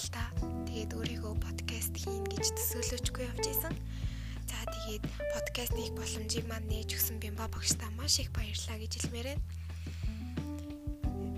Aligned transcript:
л 0.00 0.08
та. 0.08 0.24
Тэгээд 0.64 0.96
өөрийгөө 0.96 1.34
подкаст 1.44 1.92
хийн 1.92 2.24
гэж 2.24 2.56
төсөөлөжгүй 2.56 3.24
явж 3.28 3.44
исэн. 3.52 3.74
За 4.48 4.56
тэгээд 4.64 5.04
подкастыг 5.36 5.92
боломжийг 5.92 6.46
маань 6.48 6.64
нээж 6.72 6.96
өгсөн 6.96 7.20
Бямба 7.20 7.52
багштай 7.52 7.90
маш 8.00 8.16
их 8.16 8.32
баярлалаа 8.32 8.80
гэж 8.80 8.92
хэлмээрээ. 8.96 9.38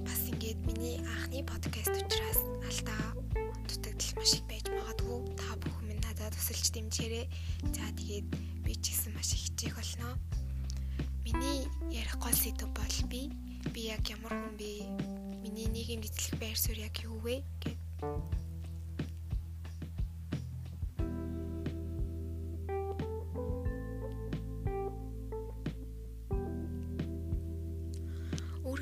Бас 0.07 0.23
ингээд 0.31 0.61
миний 0.63 1.03
анхны 1.03 1.43
подкаст 1.43 1.91
учраас 1.91 2.41
алдаа 2.63 3.03
дутагдал 3.67 4.13
маш 4.15 4.31
их 4.39 4.45
байж 4.47 4.67
магадгүй. 4.71 5.19
Та 5.35 5.59
бүхэн 5.59 5.87
минь 5.91 6.03
надад 6.07 6.31
тусалж 6.39 6.71
дэмжээрэй. 6.71 7.27
За 7.67 7.85
тэгээд 7.99 8.27
би 8.63 8.73
ч 8.79 8.95
гэсэн 8.95 9.11
маш 9.19 9.35
их 9.35 9.43
хичээх 9.51 9.75
болно. 9.75 10.15
Миний 11.27 11.67
ярих 11.91 12.15
гол 12.23 12.37
сэдв 12.37 12.71
бол 12.71 12.97
би 13.11 13.27
би 13.75 13.91
яг 13.91 14.07
ямар 14.07 14.31
хүн 14.31 14.55
бэ? 14.55 14.71
Миний 15.43 15.67
нийгэм 15.67 16.07
эзлэх 16.07 16.39
байр 16.39 16.55
суурь 16.55 16.87
яг 16.87 16.95
юу 17.03 17.19
вэ 17.27 17.43
гэд 17.59 17.81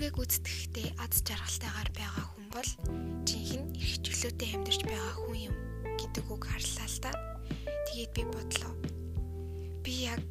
Үүргээ 0.00 0.16
гүйцэтгэхдээ 0.16 0.88
аз 0.96 1.20
жаргалтайгаар 1.28 1.90
байгаа 1.92 2.26
хүн 2.32 2.46
бол 2.56 2.70
жинхэнэ 3.28 3.76
эрх 3.84 4.00
чөлөөтэй 4.00 4.48
амьдарч 4.56 4.80
байгаа 4.88 5.14
хүн 5.20 5.52
юм 5.52 5.56
гэдэг 6.00 6.24
үг 6.24 6.42
харлаа 6.48 6.88
л 6.88 6.98
да. 7.04 7.12
Тэгээд 7.84 8.12
би 8.16 8.22
бодлоо. 8.32 8.72
Би 9.84 9.92
яг 10.08 10.24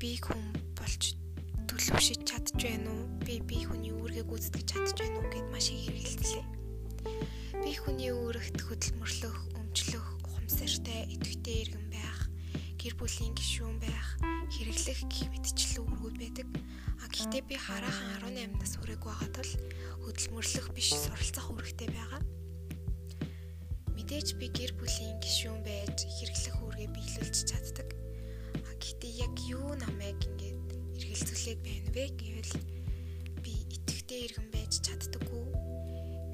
би 0.00 0.16
хүн 0.16 0.40
болж 0.72 1.20
төлөвшөж 1.68 2.20
чадж 2.24 2.56
байна 2.56 2.88
уу? 2.96 3.04
Би 3.28 3.44
би 3.44 3.68
хүний 3.68 3.92
үүргээ 3.92 4.24
гүйцэтгэж 4.24 4.72
чадж 4.72 4.96
байна 4.96 5.20
уу 5.20 5.28
гэд 5.36 5.52
маш 5.52 5.68
их 5.68 5.84
хэрэгэлтлээ. 5.84 6.44
Би 7.60 7.72
хүний 7.76 8.08
үүрэгт 8.08 8.56
хөдөлмөрлөх, 8.56 9.36
өмчлөх, 9.52 10.06
ухамсартай, 10.32 11.12
идэвхтэй 11.12 11.68
иргэн 11.68 11.86
байх, 11.92 12.32
гэр 12.80 12.96
бүлийн 12.96 13.36
гишүүн 13.36 13.84
байх, 13.84 14.16
хэрэглэх 14.50 15.00
гих 15.08 15.28
мэтчлэн 15.32 15.84
үүргүүд 15.84 16.16
байдаг. 16.20 16.48
А 17.00 17.08
гэхдээ 17.08 17.42
би 17.48 17.56
хараахан 17.56 18.20
18 18.28 18.60
нас 18.60 18.72
хүрээгүй 18.76 19.10
байгаа 19.12 19.30
тул 19.32 19.52
хөдөлмөрлөх 20.04 20.66
биш 20.76 20.88
суралцах 20.92 21.46
үүрэгтэй 21.52 21.88
байгаа. 21.88 22.22
Мэдээж 23.96 24.28
би 24.36 24.46
гэр 24.52 24.72
бүлийн 24.76 25.16
гишүүн 25.24 25.60
байж 25.64 25.96
хэрэглэх 26.04 26.56
үүргээ 26.60 26.88
биелүүлж 26.92 27.38
чаддаг. 27.48 27.88
А 28.68 28.70
гэхдээ 28.76 29.12
яг 29.24 29.34
юу 29.48 29.72
намайг 29.80 30.20
ингээд 30.20 30.60
эргэлзүүлээд 31.00 31.60
байна 31.64 31.88
вэ 31.96 32.04
гэвэл 32.20 32.54
би 33.40 33.52
итгэвтэй 33.72 34.20
иргэн 34.28 34.48
байж 34.52 34.72
чаддаггүй. 34.84 35.44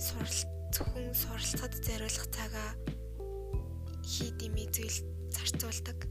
Сурал 0.03 0.39
зөвхөн 0.75 1.15
суралцахад 1.15 1.75
зориулах 1.79 2.27
цагаа 2.35 2.71
хий 4.03 4.31
дими 4.35 4.67
зүйл 4.75 4.99
зарцуулдаг. 5.31 6.11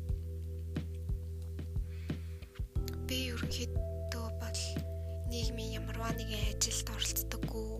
Би 3.10 3.34
ерөнхийдөө 3.34 4.28
бол 4.38 4.62
нийгмийн 5.34 5.82
ямарваа 5.82 6.14
нэгэн 6.14 6.54
ажилд 6.54 6.94
оролцдоггүй. 6.94 7.72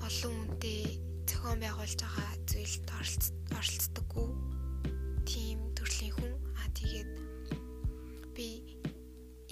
Олон 0.00 0.34
хүнтэй 0.40 1.04
зохион 1.28 1.60
байгуулж 1.60 2.00
байгаа 2.00 2.32
зүйлд 2.48 2.88
оролцдоггүй. 3.52 4.28
Тим 5.28 5.60
төрлийн 5.76 6.16
хүн 6.16 6.32
аа 6.56 6.68
тэгээд 6.72 7.12
би 8.32 8.48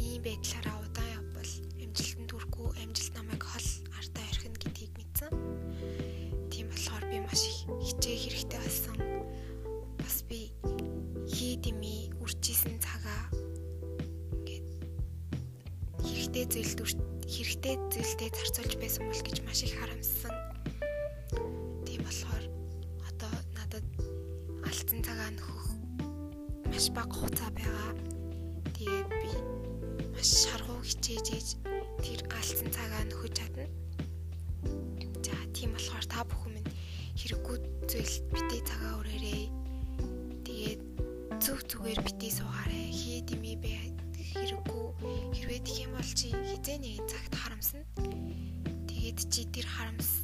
ийм 0.00 0.24
байдлаараа 0.24 0.80
удаан 0.80 1.12
явбал 1.12 1.52
амжилтанд 1.84 2.32
хүрэхгүй 2.32 2.68
амжилт 2.80 3.12
намайг 3.12 3.44
хол 3.44 3.68
артаа 4.00 4.24
орхино 4.32 4.56
гэдгийг 4.56 4.92
мэдсэн. 4.96 5.32
Тийм 6.48 6.72
болохоор 6.72 7.04
би 7.12 7.20
маш 7.20 7.44
их 7.52 7.68
хичээх 7.84 8.32
хэрэгтэй 8.32 8.60
болсон. 8.64 8.96
Бас 10.00 10.24
би 10.24 10.56
хий 11.28 11.60
дими 11.60 12.08
үржижсэн 12.16 12.80
цагаа 12.80 13.28
хэрэгтэй 16.32 16.64
зүйлд 16.64 17.00
хэрэгтэй 17.28 17.76
зүйлдээ 17.92 18.30
зарцуулж 18.32 18.72
байсан 18.80 19.04
бол 19.04 19.20
гэж 19.20 19.36
маш 19.44 19.60
их 19.68 19.76
харамссан. 19.76 20.32
Тийм 21.84 22.00
болохоор 22.08 22.44
одоо 23.04 23.32
надад 23.52 23.84
алдсан 24.64 25.04
цагаа 25.04 25.28
нөхөх 25.28 25.76
маш 26.72 26.88
бага 26.96 27.12
хугацаа 27.12 27.52
байгаа. 27.52 27.92
Тэгээд 28.72 29.08
би 29.12 29.32
маш 30.16 30.48
шаргуу 30.48 30.80
хичээж 30.80 31.26
ээж 31.36 31.48
тэр 32.00 32.20
алдсан 32.32 32.68
цагаа 32.72 33.04
нөхөж 33.12 33.32
чадна. 33.36 33.68
За 35.20 35.36
тийм 35.52 35.76
болохоор 35.76 36.06
та 36.08 36.24
бүхэн 36.24 36.56
минь 36.56 36.72
хэрэггүй 37.20 37.56
зүйл 37.92 38.16
битээ 38.32 38.64
цагаа 38.64 39.04
өрөөрэй. 39.04 39.52
Тэгээд 40.48 40.80
зүг 41.44 41.60
зүгээр 41.68 42.00
битээ 42.00 42.32
суугаарай. 42.40 42.88
Хий 42.88 43.20
дими 43.20 43.52
бэ 43.60 43.92
хэрэггүй 44.32 44.84
хэрвээ 45.36 45.60
тэх 45.62 45.76
юм 45.84 45.92
бол 45.96 46.10
чи 46.16 46.32
хизээ 46.32 46.78
нэгэн 46.80 47.06
цагт 47.08 47.34
харамсна. 47.36 47.82
Тэгээд 48.88 49.18
чи 49.32 49.42
тэр 49.52 49.66
харамс 49.68 50.22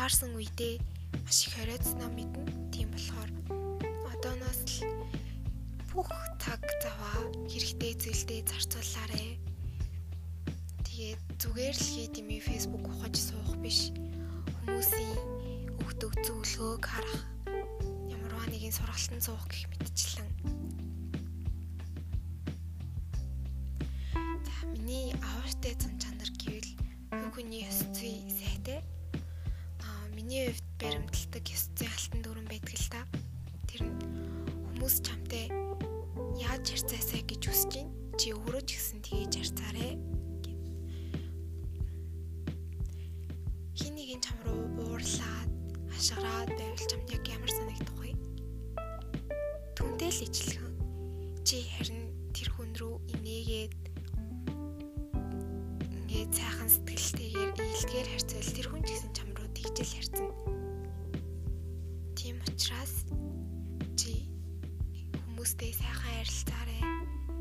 ухаарсан 0.00 0.32
үедээ 0.36 0.80
маш 1.24 1.44
их 1.44 1.52
хориодсноо 1.56 2.08
мэднэ. 2.12 2.44
Тийм 2.72 2.88
болохоор 2.92 3.30
одооноос 4.12 4.60
л 4.80 4.88
бүх 5.92 6.08
цаг 6.40 6.60
заваа 6.80 7.20
хэрэгтэй 7.48 7.92
зүйлдээ 8.00 8.40
зарцуулаарай. 8.48 9.28
Тэгээд 10.88 11.20
зүгээр 11.40 11.76
л 11.76 11.84
хий 11.84 12.08
дими 12.12 12.38
фэйсбүүк 12.40 12.86
ухаж 12.86 13.14
суух 13.16 13.56
биш. 13.60 13.92
Хүмүүсийн 14.64 15.18
өгдөг 15.84 16.12
зөвлөгөөг 16.24 16.84
харах. 16.84 17.20
Ямарваа 18.08 18.46
нэгэн 18.48 18.72
сургалтын 18.72 19.20
суух 19.20 19.44
гэх 19.48 19.68
мэтчлэн. 19.80 20.59
Миний 24.68 25.14
аваартай 25.24 25.74
зан 25.80 25.94
чанар 26.02 26.30
гэвэл 26.36 26.70
хүний 27.32 27.64
ёс 27.64 27.80
зүй 27.96 28.20
сайтай. 28.28 28.84
Аа 29.80 30.08
миний 30.12 30.52
хувьд 30.52 30.66
баримталдаг 30.80 31.44
ёс 31.48 31.64
зүй 31.76 31.88
алтан 31.88 32.20
дүрэн 32.22 32.46
байдаг 32.50 32.76
л 32.76 32.88
та. 32.92 33.00
Тэр 33.68 33.88
нь 33.88 33.96
хүмүүс 34.68 35.00
чамтай 35.00 35.48
яаж 36.36 36.64
харьцаасаа 36.68 37.22
гэж 37.24 37.42
хүсэж 37.48 37.72
байна. 37.80 37.92
Чи 38.20 38.36
өөрөө 38.36 38.62
ч 38.68 38.70
гэсэн 38.76 39.00
тгийж 39.00 39.32
харьцаарэ. 39.40 39.88
Хин 43.80 43.92
нэгэн 43.96 44.20
чам 44.20 44.38
руу 44.44 44.60
уурлаад, 44.84 45.50
хашгираад 45.88 46.50
байвал 46.52 46.84
чамд 46.84 47.08
яг 47.08 47.24
ямар 47.24 47.48
санагдах 47.48 47.96
вэ? 47.96 48.12
Түнтэй 49.72 50.12
л 50.12 50.24
ижлэхэн. 50.28 50.74
Чи 51.48 51.64
харин 51.72 52.12
тэр 52.36 52.48
хүн 52.52 52.70
рүү 52.76 52.94
инээгээд 53.16 53.89
сайхан 56.34 56.70
сэтгэлтэйгээр 56.70 57.50
ийлдгээр 57.58 58.08
харьцвал 58.10 58.50
тэр 58.54 58.66
хүн 58.70 58.82
ч 58.86 58.88
гэсэн 58.94 59.12
чам 59.16 59.28
руу 59.34 59.48
тэгжэл 59.54 59.94
харьцна. 59.94 60.28
Тийм 62.18 62.36
учраас 62.46 62.94
чи 63.98 64.30
хүмүүстэй 65.12 65.72
сайхан 65.74 66.06
харилцаарай. 66.14 66.82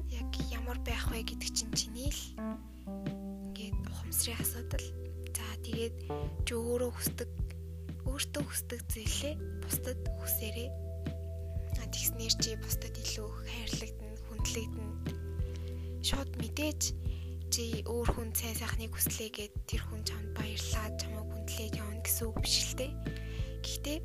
Яг 0.10 0.30
ямар 0.50 0.80
байх 0.86 1.06
вэ 1.14 1.22
гэдэг 1.26 1.50
чинь 1.54 1.74
чиний 1.78 2.10
л 2.10 2.22
ингээд 3.54 3.78
ухамсарын 3.90 4.42
асуудал. 4.42 4.88
За 5.36 5.46
тэгээд 5.64 5.96
чи 6.44 6.54
өөрөө 6.58 6.92
хүсдэг 6.94 7.32
өөртөө 8.10 8.44
хүсдэг 8.44 8.80
зүйлээ 8.92 9.34
бусдад 9.64 10.00
хүсээрэй. 10.20 10.70
Тэгснээр 11.90 12.36
чи 12.38 12.54
бусдад 12.62 12.96
илүү 13.02 13.30
хайрлагдана, 13.50 14.18
хүндлэгдэнэ. 14.30 14.94
Шууд 16.06 16.32
мэдээж 16.38 16.82
чи 17.50 17.82
өөр 17.82 18.10
хүн 18.14 18.30
цай 18.38 18.54
сайхныг 18.54 18.94
хүслээгээд 18.94 19.54
тэр 19.66 19.82
хүн 19.90 20.06
чамд 20.06 20.38
баярлаад 20.38 20.94
чамайг 21.02 21.26
хүндлээд 21.34 21.82
явна 21.82 22.02
гэсэн 22.06 22.26
үг 22.30 22.38
биш 22.46 22.58
л 22.70 22.78
дээ. 22.78 22.94
Гэхдээ 23.66 23.98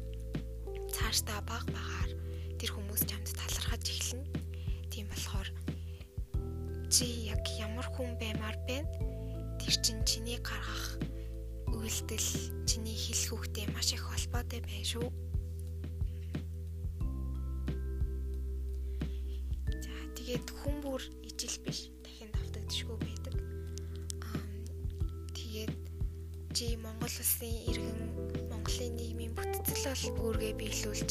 цаашдаа 0.97 1.41
баг 1.45 1.69
багаар 1.69 2.11
тэр 2.57 2.71
хүмүүс 2.73 3.05
чамд 3.05 3.29
талархаж 3.37 3.85
эхэлнэ. 3.85 4.25
Тийм 4.89 5.13
болохоор 5.13 5.49
чи 6.89 7.29
яг 7.29 7.45
ямар 7.61 7.85
хүн 7.93 8.17
баймаар 8.17 8.57
байна? 8.65 8.89
Тэр 9.61 9.75
чин 9.85 10.01
чиний 10.09 10.41
гаргах 10.41 10.97
үйлдэл, 11.69 12.31
чиний 12.65 12.97
хэлэх 12.97 13.29
үгтэй 13.37 13.69
маш 13.77 13.93
их 13.93 14.09
холбоотой 14.09 14.65
байна 14.65 14.89
шүү. 14.89 15.09
За 19.69 19.95
тэгээд 20.17 20.49
хүн 20.65 20.77
бүр 20.81 21.03
ижил 21.21 21.61
биш 21.61 21.93
дахин 22.01 22.33
давтагдшгүй 22.33 22.97
байдаг. 22.97 23.14
Чи 26.55 26.79
Монгол 26.79 27.11
улсын 27.11 27.51
иргэн 27.67 27.99
Монголын 28.47 28.95
нийгмийн 28.95 29.35
бүтцэл 29.35 30.15
бол 30.15 30.39
үүргээ 30.39 30.55
биелүүлж 30.55 31.11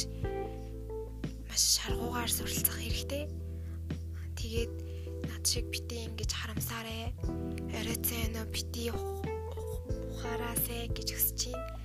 маш 1.51 1.63
шаргуугаар 1.75 2.31
суралцах 2.31 2.79
хэрэгтэй. 2.79 3.27
Тэгээд 4.39 4.73
над 5.27 5.43
шиг 5.43 5.67
бити 5.67 6.07
ингэж 6.07 6.31
харамсаарэ. 6.31 7.11
Оройцоо 7.75 8.23
нөө 8.31 8.45
бити 8.55 8.87
ухаараасэ 8.95 10.95
гэж 10.95 11.07
хүсэж 11.11 11.51
байна. 11.51 11.82